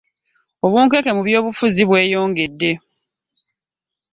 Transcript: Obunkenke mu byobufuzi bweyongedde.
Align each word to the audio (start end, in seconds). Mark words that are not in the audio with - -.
Obunkenke 0.65 1.11
mu 1.17 1.21
byobufuzi 1.27 1.81
bweyongedde. 1.89 2.71